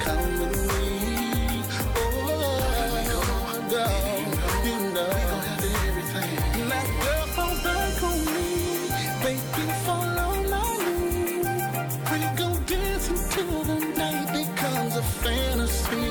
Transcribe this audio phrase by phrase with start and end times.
[0.00, 1.62] come with me.
[1.96, 2.04] Oh,
[4.64, 5.14] you know.
[7.34, 8.48] Fall back on me,
[9.22, 10.74] baby, my.
[12.10, 16.08] We gon' dance until the night becomes a fantasy.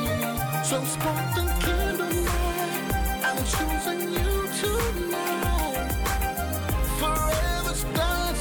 [0.63, 2.93] So spark the candlelight,
[3.23, 4.31] I'm choosing you
[4.61, 5.89] tonight.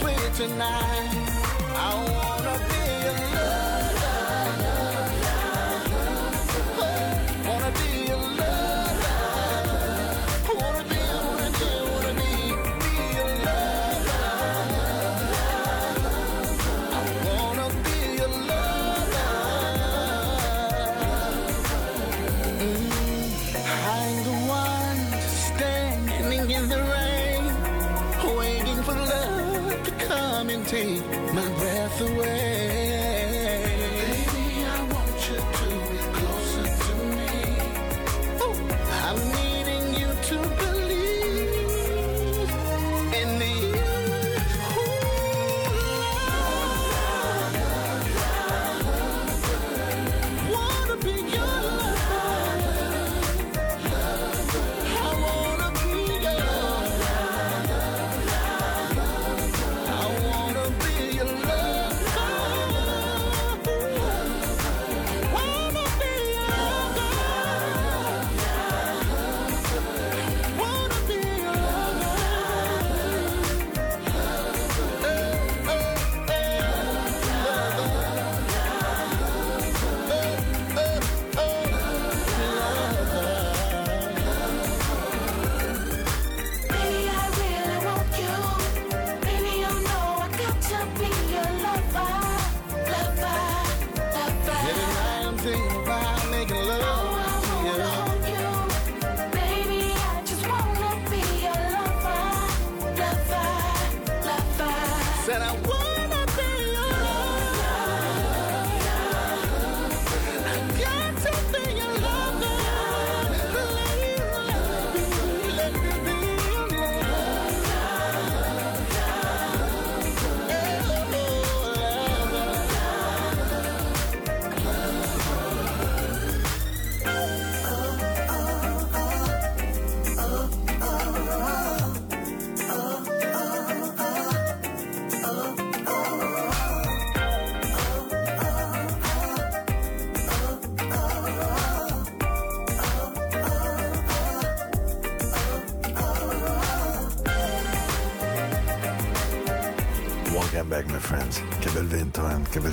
[0.02, 1.21] With tonight.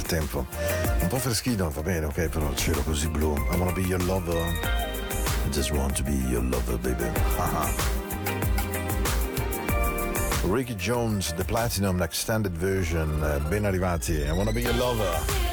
[0.09, 0.47] tempo.
[1.01, 3.35] Un po' freschino, va bene, ok, però il cielo così blu.
[3.51, 4.41] I wanna be your lover.
[5.45, 7.05] I just want to be your lover, baby.
[7.37, 7.69] Uh-huh.
[10.51, 14.13] Ricky Jones, The Platinum, Extended Version, eh, ben arrivati.
[14.13, 15.47] I wanna be your lover.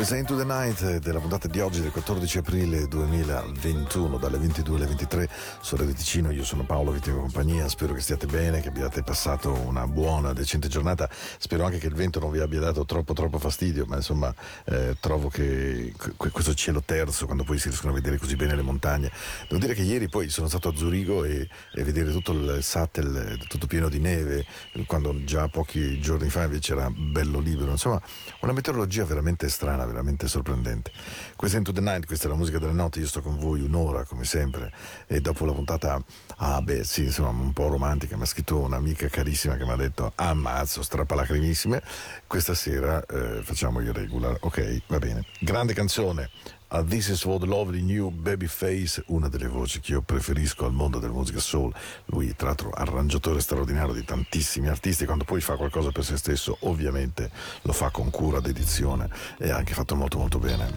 [0.00, 4.38] Questa è Into the Night eh, della puntata di oggi del 14 aprile 2021 dalle
[4.38, 5.28] 22 alle 23
[5.70, 6.32] su Radio Ticino.
[6.32, 10.32] Io sono Paolo, vi tengo compagnia, spero che stiate bene, che abbiate passato una buona,
[10.32, 11.08] decente giornata.
[11.38, 14.34] Spero anche che il vento non vi abbia dato troppo troppo fastidio, ma insomma
[14.64, 18.62] eh, trovo che questo cielo terzo, quando poi si riescono a vedere così bene le
[18.62, 19.12] montagne.
[19.48, 23.38] Devo dire che ieri poi sono stato a Zurigo e, e vedere tutto il Sattel
[23.46, 24.44] tutto pieno di neve,
[24.86, 27.70] quando già pochi giorni fa invece era bello libero.
[27.70, 28.02] Insomma,
[28.40, 30.90] una meteorologia veramente strana veramente sorprendente.
[31.36, 33.60] Questa è Into the Night, questa è la musica delle notti, io sto con voi
[33.60, 34.72] un'ora come sempre
[35.06, 36.02] e dopo la puntata,
[36.36, 39.76] ah beh sì, insomma un po' romantica, mi ha scritto un'amica carissima che mi ha
[39.76, 41.82] detto ammazzo, strappalacrimissime,
[42.26, 45.24] questa sera eh, facciamo il regular, ok, va bene.
[45.38, 46.30] Grande canzone,
[46.68, 50.98] a This is the lovely new Babyface, una delle voci che io preferisco al mondo
[50.98, 51.74] della musica soul.
[52.06, 55.04] Lui, tra l'altro, arrangiatore straordinario di tantissimi artisti.
[55.04, 57.30] Quando poi fa qualcosa per se stesso, ovviamente
[57.62, 59.08] lo fa con cura, dedizione
[59.38, 60.76] e ha anche fatto molto, molto bene.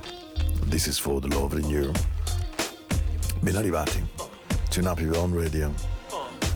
[0.68, 1.92] This is the lovely new.
[3.40, 4.33] Ben arrivati.
[4.74, 5.72] Tune up your own radio.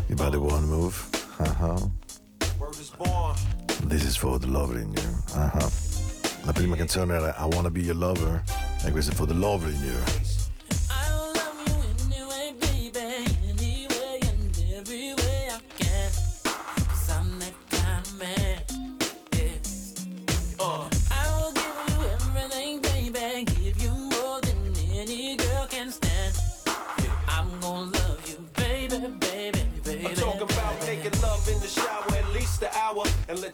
[0.09, 1.07] You better one move.
[1.39, 1.77] Uh-huh.
[3.83, 5.09] This is for the lovely new.
[5.35, 5.69] Uh-huh.
[6.43, 8.41] La prima canzone era I Wanna Be Your Lover.
[8.83, 10.26] E questo è for the lover in you.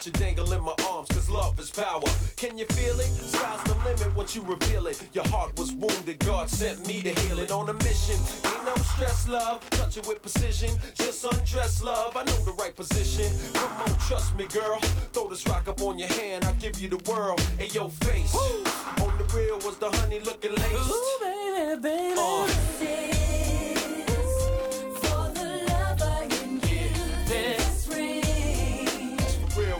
[0.06, 2.02] And you dangle in my arms, cause love is power.
[2.36, 3.08] Can you feel it?
[3.08, 5.02] Sky's the limit once you reveal it.
[5.14, 7.52] Your heart was wounded, God sent me to heal it.
[7.52, 9.68] On a mission, ain't no stress, love.
[9.72, 12.18] Touch it with precision, just undress, love.
[12.18, 13.32] I know the right position.
[13.54, 14.80] Come on, trust me, girl.
[15.14, 17.40] Throw this rock up on your hand, I'll give you the world.
[17.58, 18.34] Hey, your face.
[18.34, 18.64] Woo!
[19.06, 20.90] On the real was the honey looking laced.
[20.90, 22.16] Ooh, baby, baby.
[22.18, 23.23] Uh.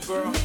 [0.08, 0.43] Girl.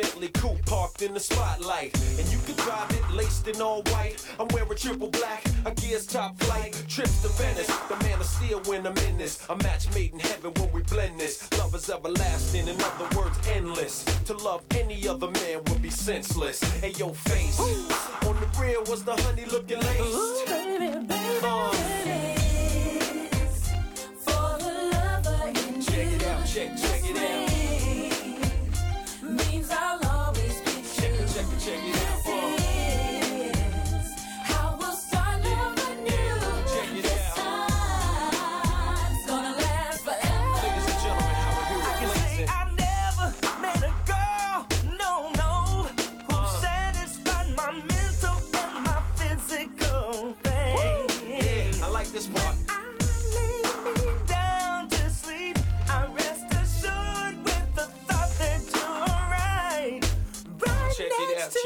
[0.00, 1.94] Bentley coupe parked in the spotlight.
[2.18, 4.24] And you can drive it laced in all white.
[4.38, 6.72] I'm wearing triple black, a gear's top flight.
[6.88, 9.46] Trips to Venice, the man of steel when I'm in this.
[9.50, 11.50] A match made in heaven when we blend this.
[11.58, 14.04] Love is everlasting, in other words, endless.
[14.24, 16.60] To love any other man would be senseless.
[16.80, 17.60] Hey, yo, face.
[17.60, 18.28] Ooh.
[18.28, 20.00] On the real was the honey looking lace.
[20.00, 21.38] Ooh, baby, baby.
[21.42, 21.70] Uh,
[26.46, 26.99] check, check it out.
[26.99, 26.99] Means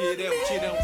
[0.04, 0.83] Tirei um tirão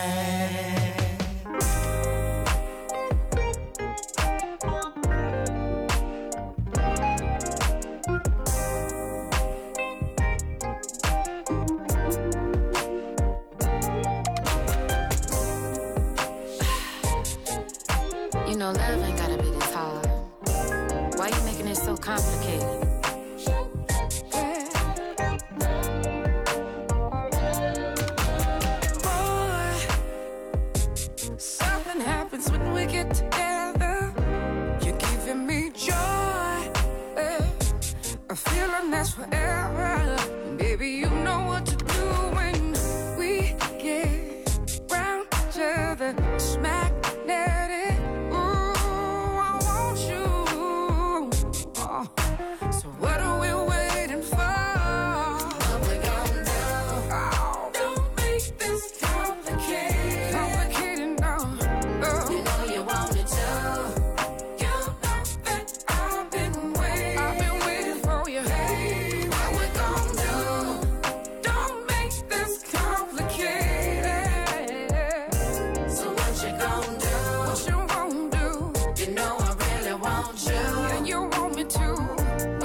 [80.21, 80.53] Want you.
[80.95, 81.87] And you want me to.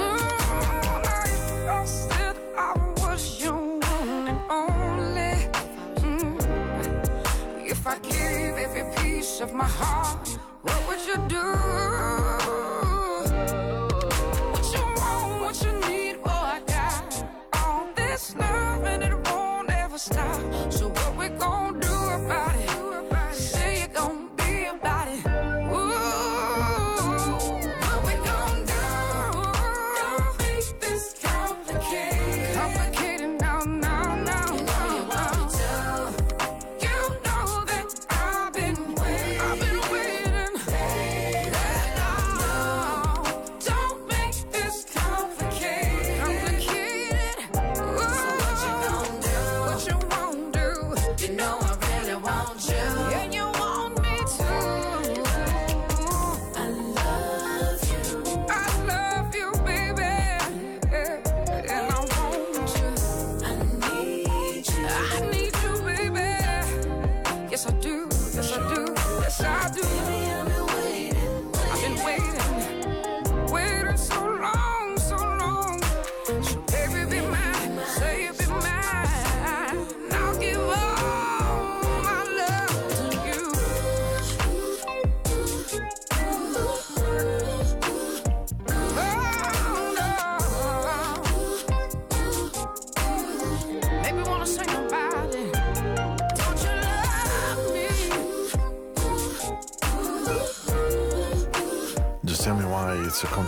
[0.01, 1.05] Mm,
[1.69, 5.35] I said I was your one and only.
[6.05, 6.35] Mm.
[7.73, 10.27] If I gave every piece of my heart,
[10.61, 11.47] what would you do?
[14.53, 19.69] What you want, what you need, oh I got all this love and it won't
[19.69, 20.41] ever stop.
[20.71, 21.66] So what we gonna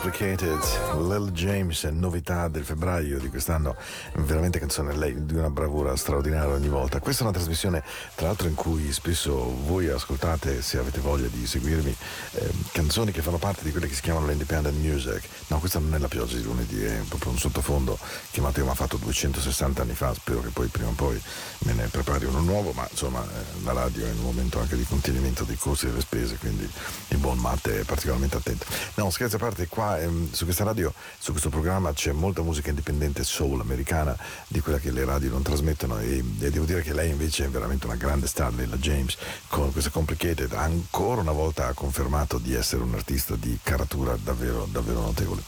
[0.10, 0.60] complicated.
[1.08, 3.76] Lil James novità del febbraio di quest'anno,
[4.16, 7.00] veramente canzone lei di una bravura straordinaria ogni volta.
[7.00, 7.84] Questa è una trasmissione,
[8.16, 9.34] tra l'altro, in cui spesso
[9.66, 11.96] voi ascoltate, se avete voglia di seguirmi,
[12.34, 15.28] eh, canzoni che fanno parte di quelle che si chiamano l'independent music.
[15.48, 17.98] No, questa non è la pioggia di lunedì, è proprio un sottofondo
[18.32, 20.14] che Matteo mi ha fatto 260 anni fa.
[20.14, 21.22] Spero che poi prima o poi
[21.60, 24.84] me ne prepari uno nuovo, ma insomma, eh, la radio è un momento anche di
[24.86, 26.70] contenimento dei costi e delle spese, quindi
[27.10, 28.66] il buon Matte è particolarmente attento.
[28.96, 32.70] No, scherzi a parte, qua ehm, su questa radio, su questo programma c'è molta musica
[32.70, 36.94] indipendente soul americana di quella che le radio non trasmettono e, e devo dire che
[36.94, 41.68] lei invece è veramente una grande star, Leila James, con questa Complicated, ancora una volta
[41.68, 45.42] ha confermato di essere un artista di caratura davvero, davvero notevole.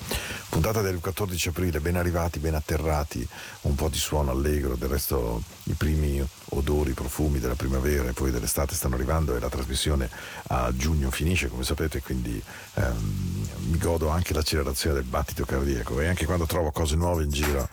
[0.50, 3.26] Puntata del 14 aprile, ben arrivati, ben atterrati,
[3.62, 8.32] un po' di suono allegro, del resto i primi odori, profumi della primavera e poi
[8.32, 10.10] dell'estate stanno arrivando e la trasmissione
[10.48, 12.42] a giugno finisce, come sapete, quindi
[12.74, 17.30] ehm, mi godo anche l'accelerazione del battito cardiaco e anche quando trovo cose nuove in
[17.30, 17.68] giro,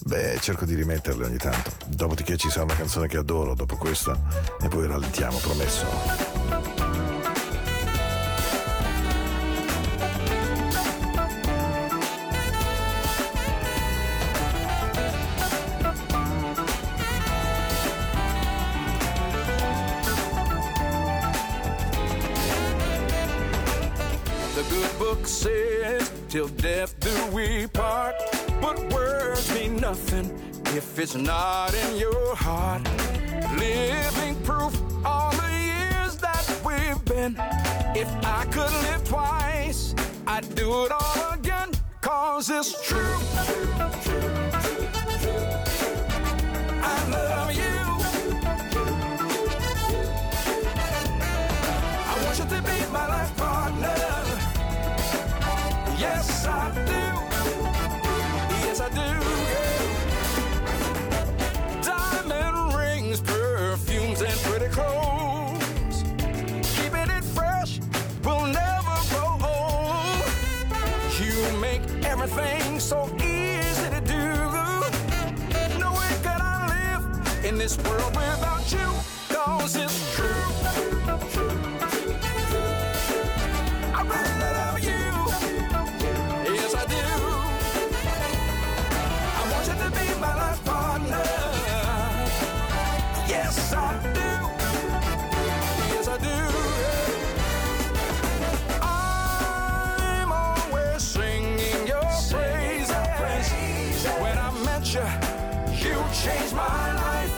[0.00, 1.72] beh, cerco di rimetterle ogni tanto.
[1.86, 4.18] Dopodiché ci sarà una canzone che adoro dopo questa
[4.60, 6.46] e poi rallentiamo, promesso.
[25.28, 25.67] Says,
[26.28, 28.14] till death do we part.
[28.60, 30.26] But words mean nothing
[30.76, 32.82] if it's not in your heart.
[33.56, 37.34] Living proof all the years that we've been.
[37.94, 39.94] If I could live twice,
[40.26, 41.70] I'd do it all again.
[42.00, 43.16] Cause it's true.
[46.82, 47.67] I love you.
[56.48, 57.02] I do.
[58.66, 59.10] Yes, I do.
[61.82, 66.02] Diamond rings, perfumes, and pretty clothes.
[66.76, 67.80] Keeping it fresh
[68.24, 70.24] will never grow old.
[71.20, 74.24] You make everything so easy to do.
[76.30, 78.17] I live in this world.
[106.24, 107.32] changed my life.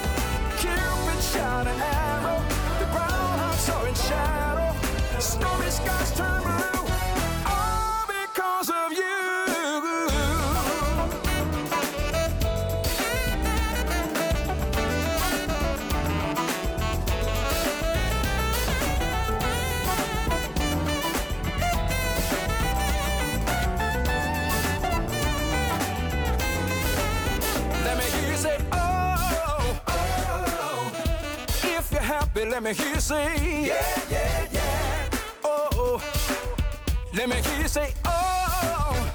[0.58, 2.40] Cupid shot an arrow,
[2.78, 4.74] the brown I saw in shadow.
[5.18, 6.39] Stormy skies turned.
[32.60, 35.10] Let me hear you say, yeah, yeah, yeah.
[35.42, 36.02] Oh, oh.
[37.14, 39.09] let me hear you say, oh.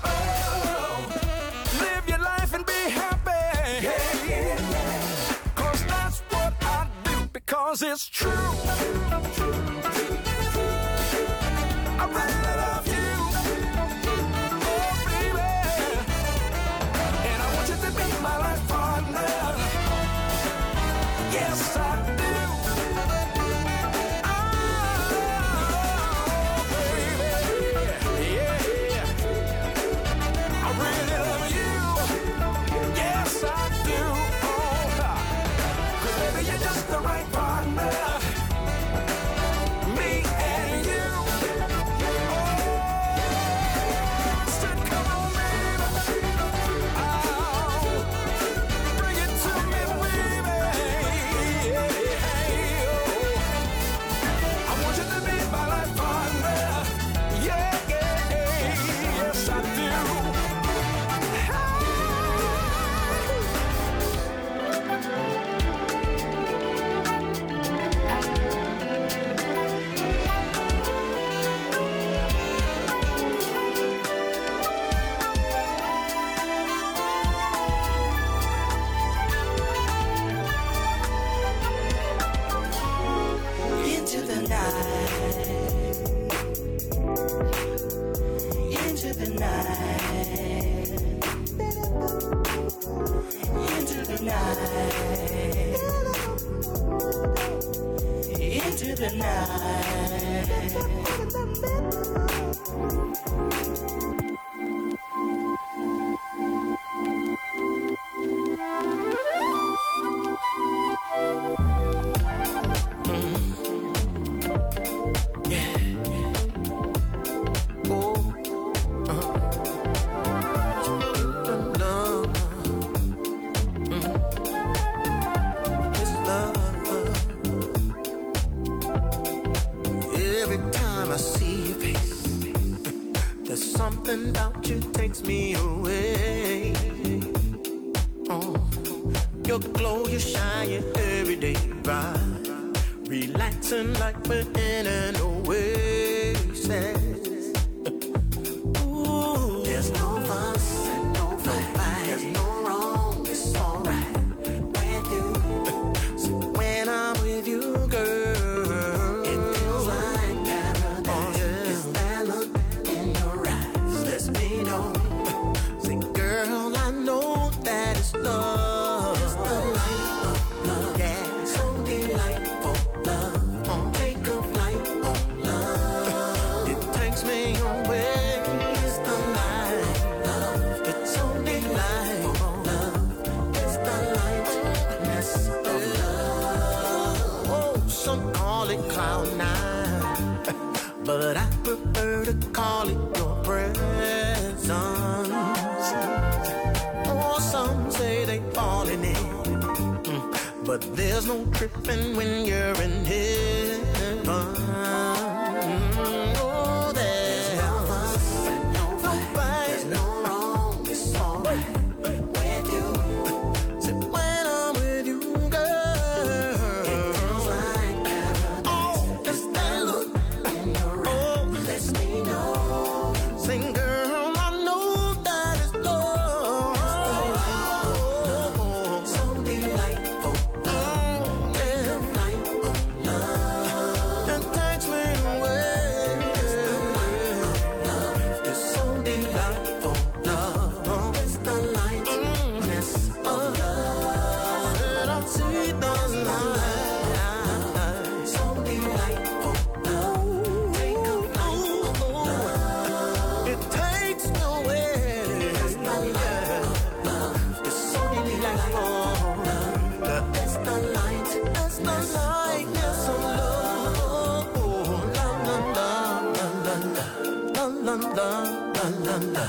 [268.25, 268.43] La
[268.75, 269.45] la la la.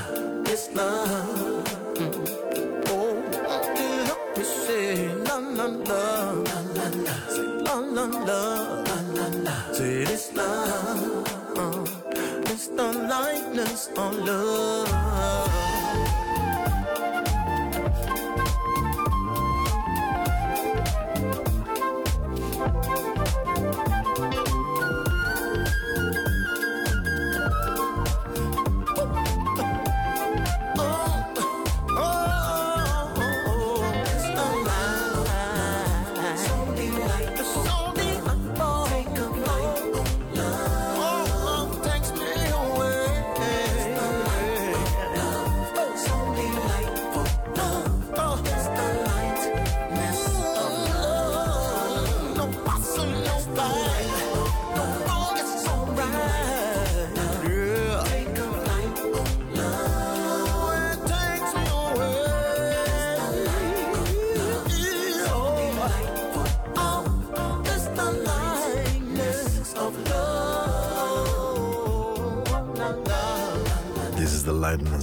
[0.52, 1.64] It's love.
[2.92, 3.12] Oh,
[4.08, 6.04] let me say la la la
[6.48, 7.14] la la la.
[7.34, 8.40] Say la la la
[8.88, 9.56] la la la.
[9.72, 11.58] Say it's love.
[11.62, 11.84] Uh,
[12.52, 15.05] it's the lightness of love.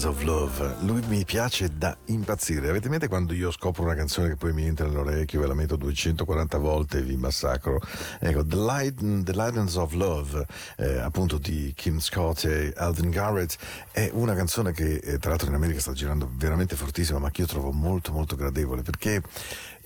[0.04, 0.76] Lightness of love.
[0.82, 2.70] Lui mi piace da impazzire.
[2.70, 5.54] Avete in mente quando io scopro una canzone che poi mi entra nell'orecchio e la
[5.54, 7.80] metto 240 volte e vi massacro?
[8.20, 10.46] Ecco, The, Light, the Lightness of Love,
[10.78, 13.56] eh, appunto di Kim Scott e Alvin Garrett,
[13.92, 17.42] è una canzone che eh, tra l'altro in America sta girando veramente fortissima, ma che
[17.42, 19.22] io trovo molto molto gradevole perché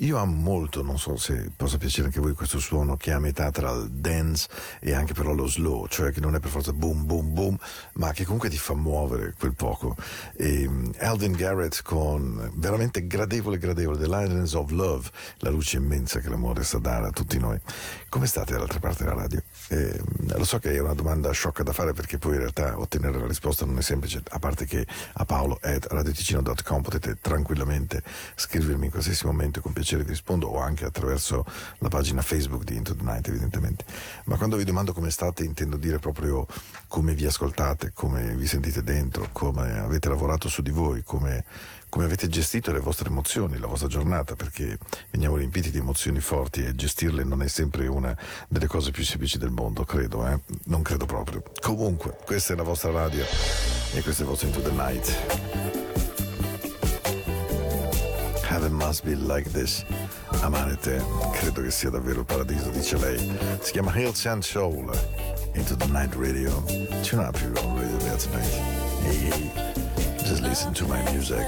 [0.02, 3.14] io amo molto, non so se possa piacere anche a voi questo suono che è
[3.16, 4.48] a metà tra il dance
[4.80, 7.58] e anche però lo slow, cioè che non è per forza boom boom boom,
[7.94, 9.96] ma che comunque ti fa muovere quel poco.
[10.36, 16.20] E, um, Alvin Garrett con veramente gradevole gradevole, The Lightness of Love, la luce immensa
[16.20, 17.60] che l'amore sa dare a tutti noi.
[18.08, 19.42] Come state dall'altra parte della radio?
[19.70, 23.20] Eh, lo so che è una domanda sciocca da fare perché poi in realtà ottenere
[23.20, 28.04] la risposta non è semplice, a parte che a paolo at radioticino.com potete tranquillamente
[28.36, 31.46] scrivermi in qualsiasi momento con piacere vi rispondo o anche attraverso
[31.80, 33.86] la pagina Facebook di Into the Night evidentemente.
[34.26, 36.46] Ma quando vi domando come state intendo dire proprio
[36.88, 41.46] come vi ascoltate, come vi sentite dentro, come avete lavorato su di voi, come
[41.90, 44.78] come avete gestito le vostre emozioni, la vostra giornata, perché
[45.12, 48.16] veniamo riempiti di emozioni forti e gestirle non è sempre una
[48.48, 50.40] delle cose più semplici del mondo, credo, eh?
[50.66, 51.42] Non credo proprio.
[51.62, 53.24] Comunque, questa è la vostra radio
[53.94, 55.77] e questo è il vostro Into the Night.
[58.58, 59.86] Heaven must be like this.
[60.42, 61.00] Amare te,
[61.34, 63.20] credo che sia davvero il paradiso, dice lei.
[63.62, 64.90] Si chiama Hills and Soul.
[65.54, 66.64] Into the Night Radio.
[67.04, 68.50] Tune up your own radio tonight.
[69.04, 69.52] Hey, hey.
[70.26, 71.46] Just listen to my music.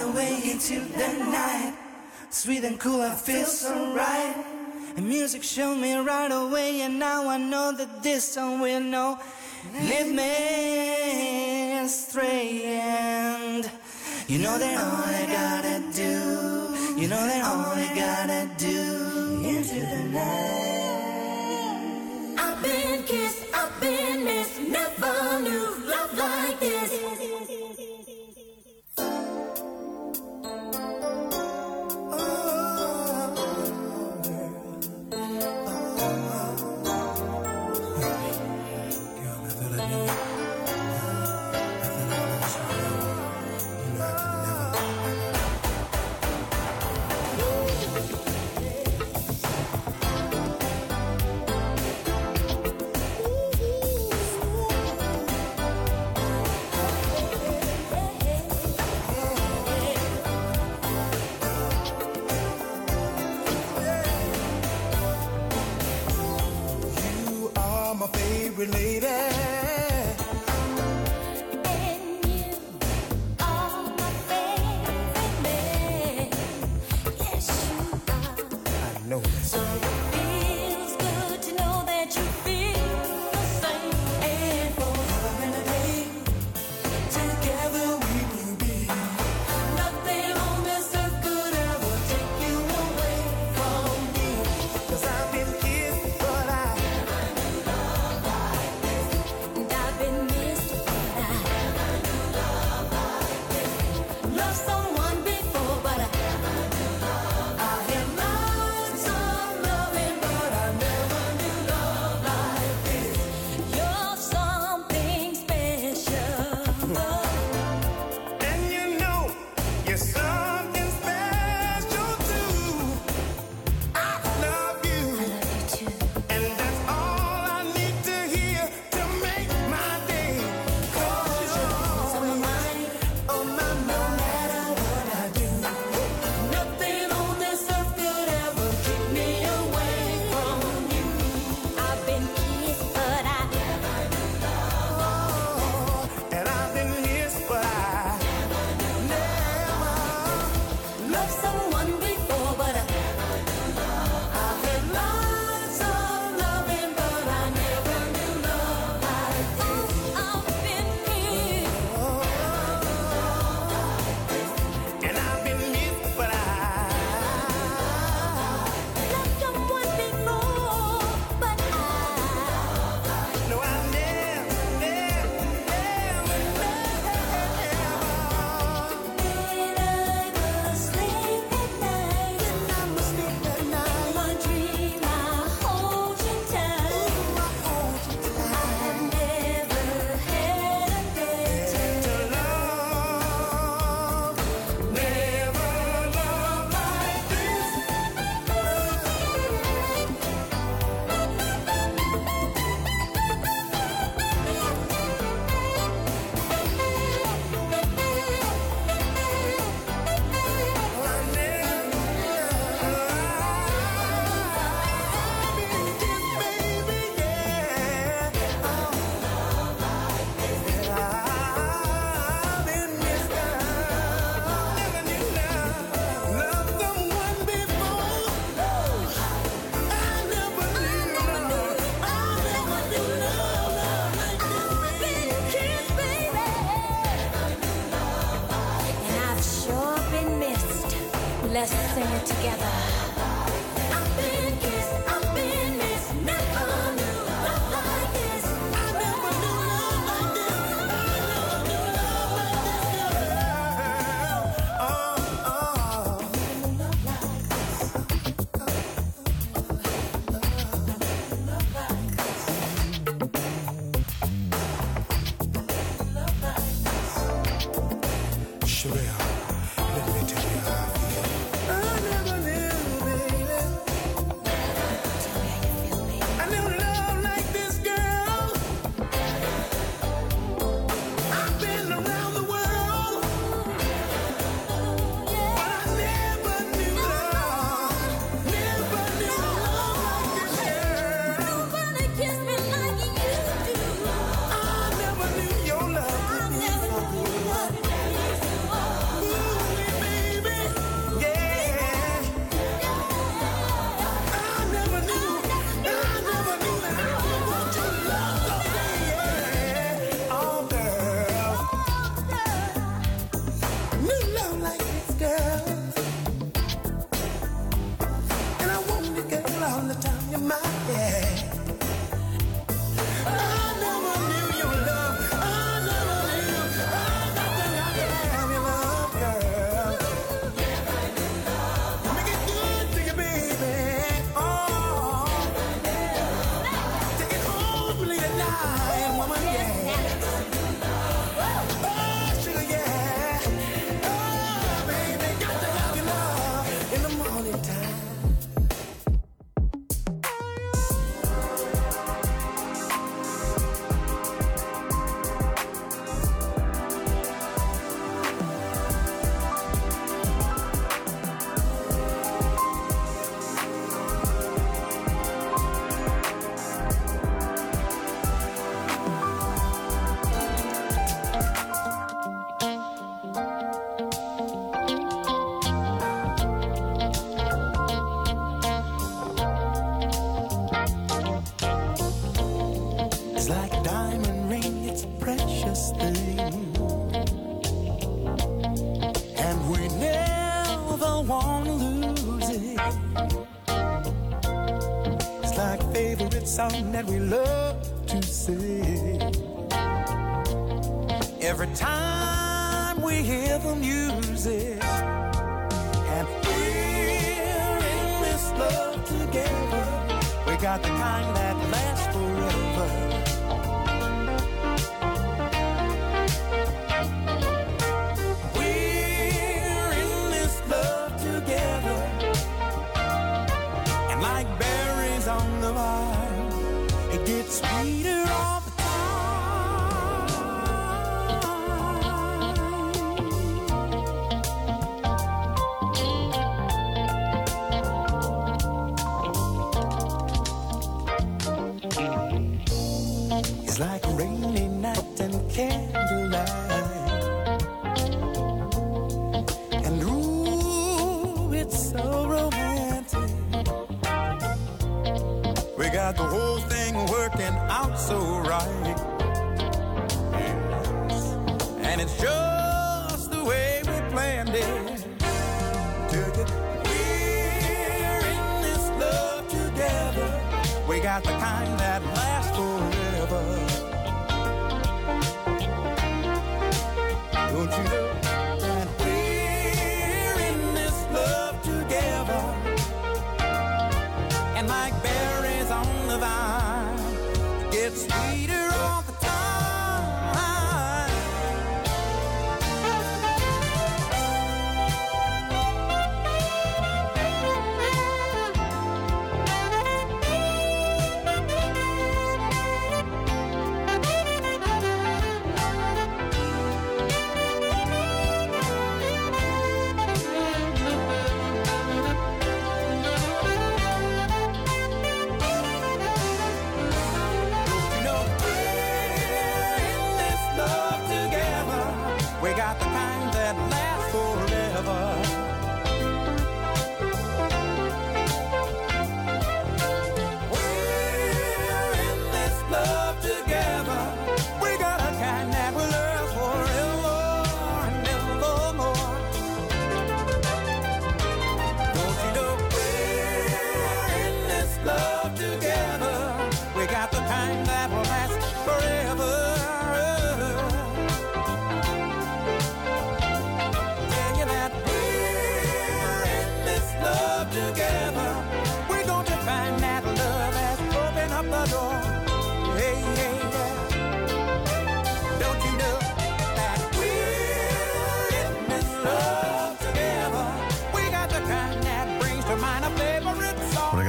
[0.00, 1.74] away into the night.
[2.30, 4.34] Sweet and cool, I feel so right.
[4.96, 9.18] And music showed me right away, and now I know that this song will know.
[9.74, 13.70] Lead me astray, and
[14.28, 19.80] you know that all I gotta do, you know that all I gotta do into
[19.80, 20.72] the night.
[22.38, 25.71] I've been kissed, I've been missed, never knew.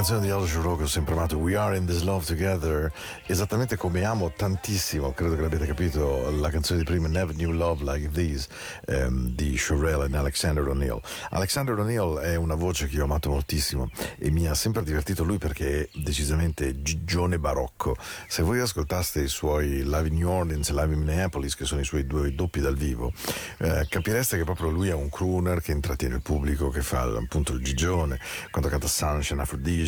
[0.04, 2.92] Canzone di Al Jarreau che ho sempre amato, We Are in This Love Together,
[3.26, 7.86] esattamente come amo tantissimo, credo che l'abbiate capito, la canzone di prima Never Knew Love
[7.86, 8.50] Like This
[8.86, 11.00] ehm, di Shirelle e Alexander O'Neill.
[11.30, 15.38] Alexander O'Neill è una voce che ho amato moltissimo e mi ha sempre divertito lui
[15.38, 17.96] perché è decisamente gigione barocco.
[18.28, 21.80] Se voi ascoltaste i suoi live in New Orleans e live in Minneapolis, che sono
[21.80, 23.14] i suoi due doppi dal vivo,
[23.60, 27.54] eh, capireste che proprio lui è un crooner che intrattiene il pubblico, che fa appunto
[27.54, 28.20] il gigione,
[28.52, 29.40] quando canta Sunshine,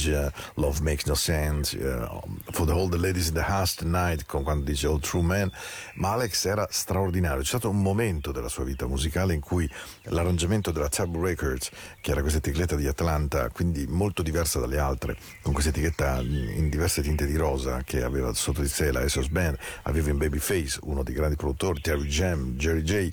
[0.06, 2.08] Aphrodisia, Love Makes No Sense, eh,
[2.52, 5.52] For the All the Ladies in the House Tonight, con quando dice All True Man,
[5.96, 7.42] ma Alex era straordinario.
[7.42, 9.70] C'è stato un momento della sua vita musicale in cui
[10.04, 15.18] l'arrangiamento della Tab Records, che era questa etichetta di Atlanta, quindi molto diversa dalle altre,
[15.42, 19.28] con questa etichetta in diverse tinte di rosa, che aveva sotto di sé la SOS
[19.30, 23.12] Band, aveva in Babyface uno dei grandi produttori, Terry Jam, Jerry J.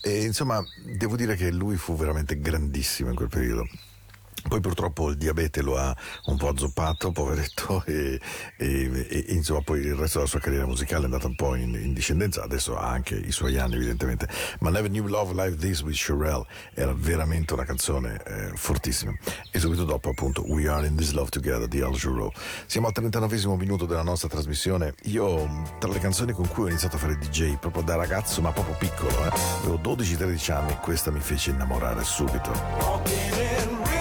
[0.00, 0.62] E insomma,
[0.96, 3.66] devo dire che lui fu veramente grandissimo in quel periodo.
[4.48, 5.94] Poi purtroppo il diabete lo ha
[6.26, 8.18] un po' azzoppato, poveretto, e,
[8.56, 11.54] e- e- e, insomma poi il resto della sua carriera musicale è andata un po'
[11.54, 14.26] in, in discendenza, adesso ha anche i suoi anni evidentemente,
[14.60, 19.12] ma Never Knew Love Like This with Sherelle era veramente una canzone eh, fortissima.
[19.50, 22.30] E subito dopo appunto We Are in This Love Together di Al Jarreau.
[22.66, 26.96] Siamo al 39 minuto della nostra trasmissione, io tra le canzoni con cui ho iniziato
[26.96, 29.30] a fare DJ proprio da ragazzo ma proprio piccolo, eh,
[29.62, 33.97] avevo 12-13 anni, questa mi fece innamorare subito.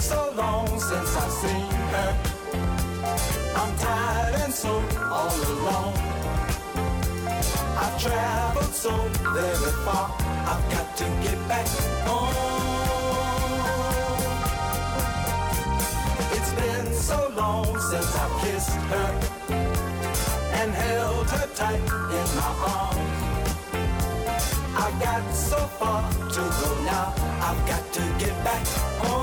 [0.00, 2.16] been so long since I've seen her.
[3.56, 4.82] I'm tired and so
[5.12, 5.94] all alone.
[7.82, 8.94] I've traveled so
[9.34, 10.08] very far.
[10.50, 11.66] I've got to get back
[12.06, 12.34] home.
[16.36, 19.10] It's been so long since I've kissed her
[20.60, 21.86] and held her tight
[22.18, 23.20] in my arms.
[24.84, 27.12] I got so far to go now.
[27.46, 28.66] I've got to get back
[29.02, 29.19] home.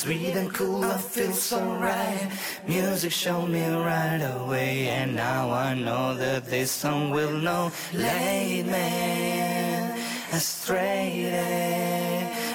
[0.00, 2.32] Sweet and cool, I feel so right.
[2.66, 7.70] Music showed me right away, and now I know that this song will know.
[7.92, 9.92] Lead me
[10.32, 11.28] astray.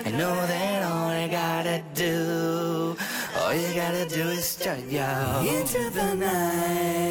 [0.04, 2.98] I know that all I gotta do,
[3.38, 5.04] all you gotta do is turn you
[5.48, 7.06] into the night.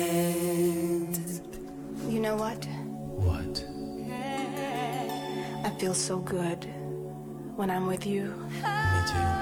[2.08, 2.66] You know what?
[3.28, 3.64] What?
[5.64, 6.66] I feel so good
[7.54, 8.34] when I'm with you.
[8.50, 9.33] Me too.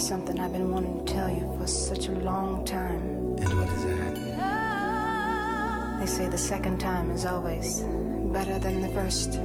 [0.00, 3.36] There's something I've been wanting to tell you for such a long time.
[3.36, 4.14] And what is that?
[6.00, 7.80] They say the second time is always
[8.32, 9.38] better than the first.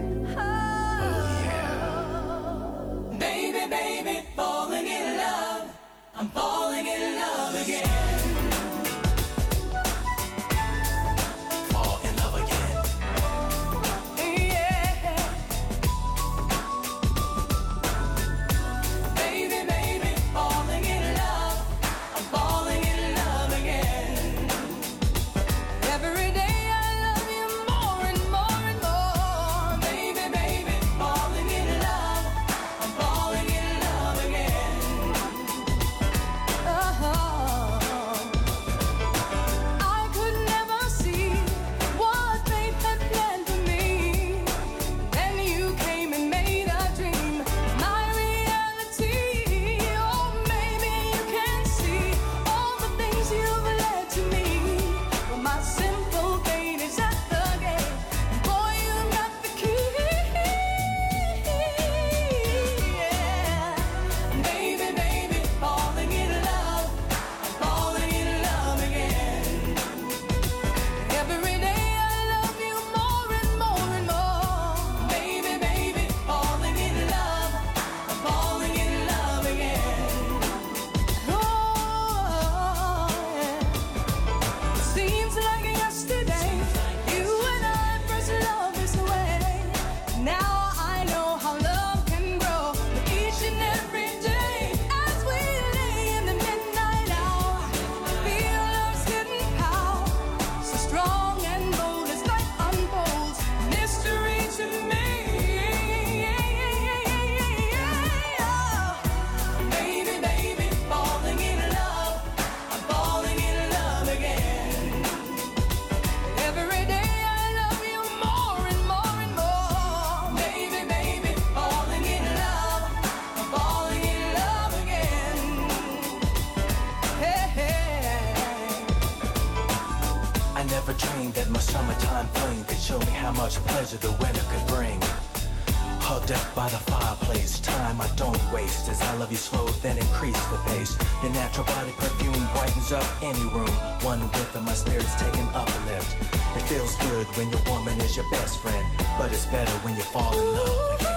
[149.36, 151.12] It's better when you fall in love again.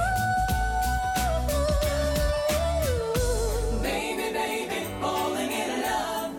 [3.81, 6.31] Baby, baby, falling in love.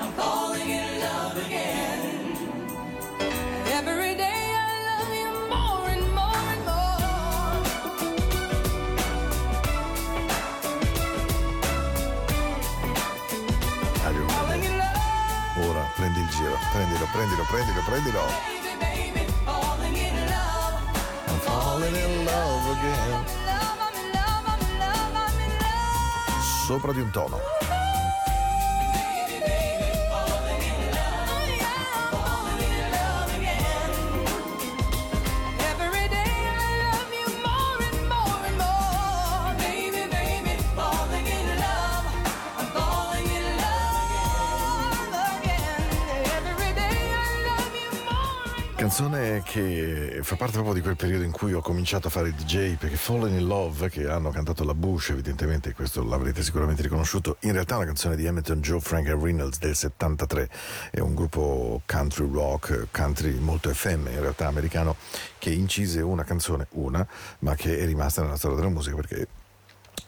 [0.00, 2.36] I'm falling in love again.
[3.78, 7.56] Every day I love you more and more and more.
[14.32, 15.68] Falling in love.
[15.68, 18.55] Ora prendi il giro, prendilo, prendilo, prendilo, prendilo.
[26.66, 27.55] Sopra di un tono.
[48.96, 52.76] Canzone che fa parte proprio di quel periodo in cui ho cominciato a fare DJ
[52.76, 57.52] perché Fallen in Love che hanno cantato la Bush evidentemente questo l'avrete sicuramente riconosciuto in
[57.52, 60.48] realtà è una canzone di Hamilton Joe Frank e Reynolds del 73
[60.92, 64.96] è un gruppo country rock country molto FM in realtà americano
[65.36, 67.06] che incise una canzone una
[67.40, 69.28] ma che è rimasta nella storia della musica perché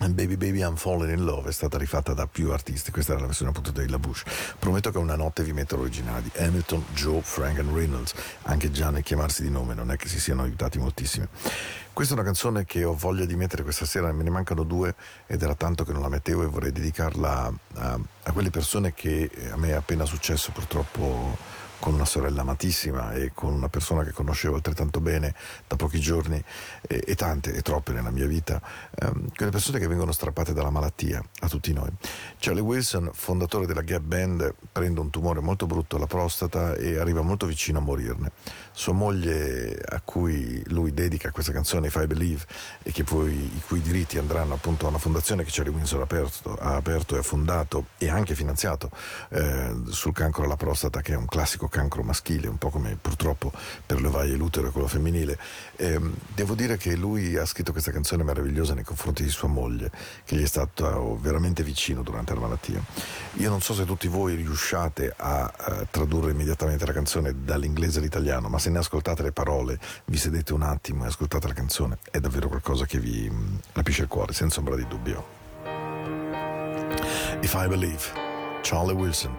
[0.06, 3.26] Baby Baby I'm Falling in Love è stata rifatta da più artisti, questa era la
[3.26, 4.22] versione appunto di La Bush.
[4.58, 8.90] Prometto che una notte vi metto l'originale di Hamilton, Joe, Frank and Reynolds, anche già
[8.90, 11.26] nel chiamarsi di nome non è che si siano aiutati moltissimo.
[11.92, 14.94] Questa è una canzone che ho voglia di mettere questa sera, me ne mancano due
[15.26, 19.28] ed era tanto che non la mettevo e vorrei dedicarla a, a quelle persone che
[19.50, 21.36] a me è appena successo purtroppo
[21.78, 25.34] con una sorella amatissima e con una persona che conoscevo altrettanto bene
[25.66, 26.42] da pochi giorni
[26.82, 28.60] e, e tante e troppe nella mia vita,
[29.00, 31.90] ehm, quelle persone che vengono strappate dalla malattia a tutti noi.
[32.38, 37.22] Charlie Wilson, fondatore della Gap Band, prende un tumore molto brutto alla prostata e arriva
[37.22, 38.32] molto vicino a morirne.
[38.78, 42.44] Sua moglie, a cui lui dedica questa canzone, If I Believe,
[42.84, 46.54] e poi, i cui diritti andranno appunto a una fondazione che Charlie Wilson ha aperto,
[46.54, 48.92] ha aperto e ha fondato e anche finanziato
[49.30, 53.50] eh, sul cancro alla prostata, che è un classico cancro maschile, un po' come purtroppo
[53.84, 55.36] per le ovaie l'utero e quello femminile.
[55.74, 59.90] Ehm, devo dire che lui ha scritto questa canzone meravigliosa nei confronti di sua moglie,
[60.24, 62.80] che gli è stato veramente vicino durante la malattia.
[63.38, 68.48] Io non so se tutti voi riusciate a, a tradurre immediatamente la canzone dall'inglese all'italiano,
[68.48, 72.20] ma se ne ascoltate le parole, vi sedete un attimo e ascoltate la canzone, è
[72.20, 73.30] davvero qualcosa che vi
[73.72, 75.36] rapisce il cuore, senza ombra di dubbio.
[77.40, 78.02] If I Believe,
[78.62, 79.36] Charlie Wilson,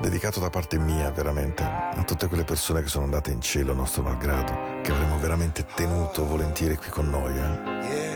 [0.00, 4.02] dedicato da parte mia veramente a tutte quelle persone che sono andate in cielo nostro
[4.02, 7.36] malgrado, che avremmo veramente tenuto volentieri qui con noi.
[7.36, 8.15] Eh?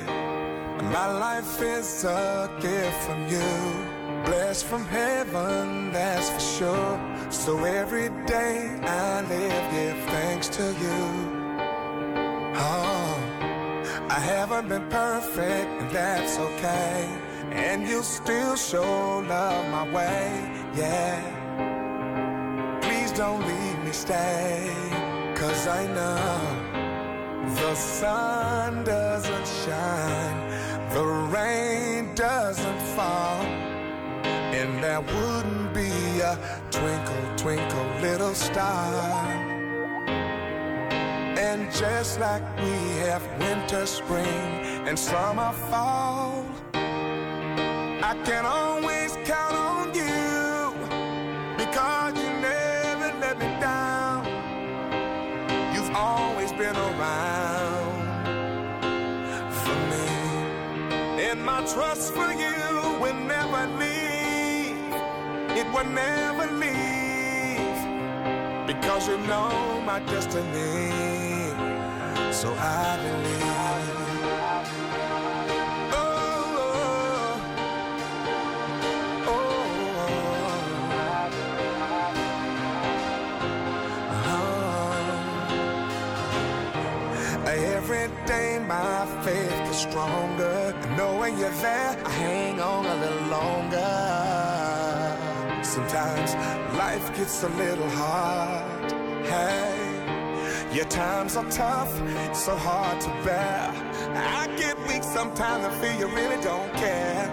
[0.82, 6.98] My life is a gift from you, blessed from heaven, that's for sure.
[7.30, 11.02] So every day I live, give thanks to you.
[12.56, 13.14] Oh,
[14.08, 17.08] I haven't been perfect, and that's okay.
[17.52, 21.20] And you still show love my way, yeah.
[22.80, 24.72] Please don't leave me stay,
[25.34, 26.70] cause I know
[27.54, 30.49] the sun doesn't shine,
[30.92, 33.42] the rain doesn't fall,
[34.24, 36.36] and there wouldn't be a
[36.70, 38.92] twinkle, twinkle, little star.
[41.38, 42.74] And just like we
[43.06, 50.74] have winter, spring, and summer, fall, I can always count on you
[51.56, 54.26] because you never let me down.
[55.72, 57.79] You've always been around
[61.30, 64.76] And my trust for you will never leave.
[65.56, 67.78] It will never leave
[68.66, 70.90] because you know my destiny.
[72.32, 73.44] So I believe.
[75.92, 77.40] Oh,
[79.28, 79.32] oh, oh.
[84.16, 85.36] Uh-huh.
[87.46, 90.74] Every day my faith is stronger.
[91.00, 93.92] Knowing you're there, I hang on a little longer.
[95.64, 96.34] Sometimes
[96.76, 98.92] life gets a little hard.
[99.24, 101.90] Hey, your times are tough,
[102.36, 103.72] so hard to bear.
[104.14, 107.24] I get weak sometimes, I feel you really don't care.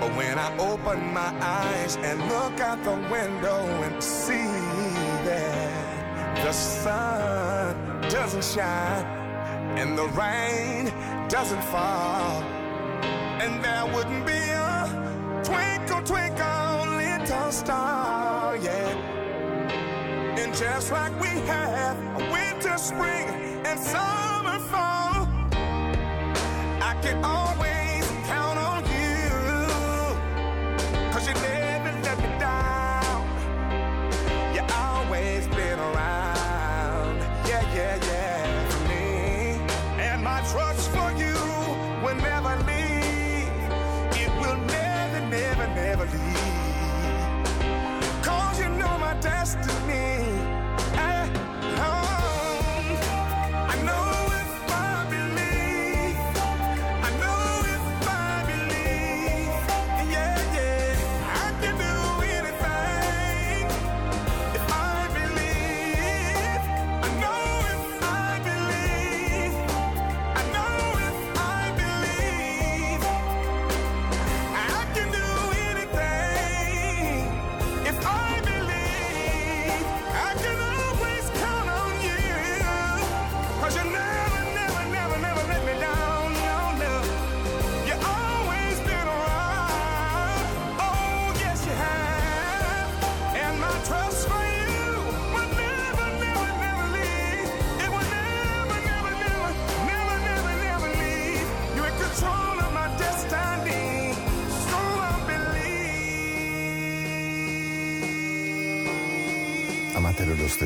[0.00, 4.56] But when I open my eyes and look out the window and see
[5.28, 7.76] that the sun
[8.08, 9.04] doesn't shine
[9.76, 10.90] and the rain
[11.28, 12.51] doesn't fall, and
[13.92, 20.38] wouldn't be a twinkle, twinkle, little star, yeah.
[20.38, 21.96] And just like we have
[22.32, 23.28] winter, spring,
[23.66, 25.28] and summer, fall,
[26.80, 27.81] I can always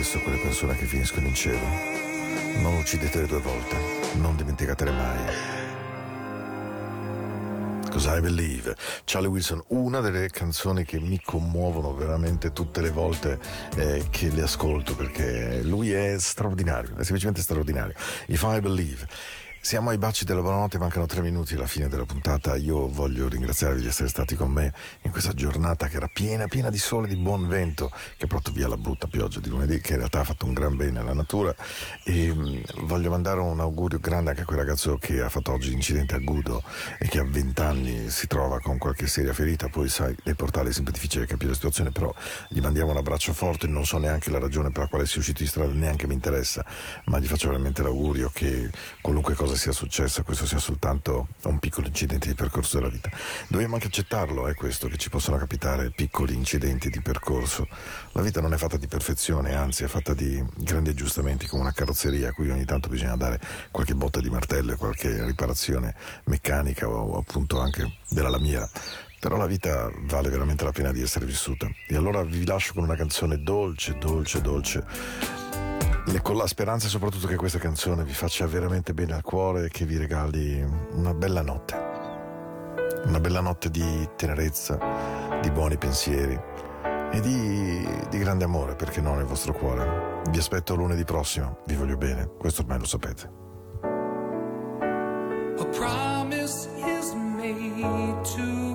[0.02, 1.66] stesso quelle persone che finiscono in cielo.
[2.60, 3.76] Non uccidetele due volte,
[4.16, 5.18] non dimenticatele mai.
[7.88, 13.38] Cause I Believe, Charlie Wilson, una delle canzoni che mi commuovono veramente tutte le volte
[13.76, 17.94] eh, che le ascolto perché lui è straordinario, è semplicemente straordinario.
[18.26, 19.06] If I Believe.
[19.66, 22.54] Siamo ai baci della buonanotte, mancano tre minuti alla fine della puntata.
[22.54, 26.70] Io voglio ringraziarvi di essere stati con me in questa giornata che era piena, piena
[26.70, 29.94] di sole, di buon vento, che ha portato via la brutta pioggia di lunedì, che
[29.94, 31.52] in realtà ha fatto un gran bene alla natura.
[32.04, 35.70] E mh, voglio mandare un augurio grande anche a quel ragazzo che ha fatto oggi
[35.70, 36.62] l'incidente agudo
[37.00, 39.68] e che a 20 anni si trova con qualche seria ferita.
[39.68, 42.14] Poi, sai, nei portali è sempre difficile capire la situazione, però
[42.50, 43.66] gli mandiamo un abbraccio forte.
[43.66, 46.64] Non so neanche la ragione per la quale sia uscito di strada, neanche mi interessa,
[47.06, 51.86] ma gli faccio veramente l'augurio che qualunque cosa sia successa, questo sia soltanto un piccolo
[51.86, 53.10] incidente di percorso della vita.
[53.48, 57.66] Dobbiamo anche accettarlo, è questo, che ci possono capitare piccoli incidenti di percorso.
[58.12, 61.72] La vita non è fatta di perfezione, anzi è fatta di grandi aggiustamenti come una
[61.72, 63.40] carrozzeria a cui ogni tanto bisogna dare
[63.70, 65.94] qualche botta di martello e qualche riparazione
[66.24, 68.68] meccanica o appunto anche della lamiera.
[69.18, 71.68] Però la vita vale veramente la pena di essere vissuta.
[71.88, 75.45] E allora vi lascio con una canzone dolce, dolce, dolce
[76.16, 79.68] e con la speranza soprattutto che questa canzone vi faccia veramente bene al cuore e
[79.68, 81.74] che vi regali una bella notte.
[83.04, 84.78] Una bella notte di tenerezza,
[85.42, 86.40] di buoni pensieri
[87.12, 90.22] e di, di grande amore, perché no, nel vostro cuore.
[90.30, 93.30] Vi aspetto lunedì prossimo, vi voglio bene, questo ormai lo sapete.
[95.58, 98.65] A promise is made to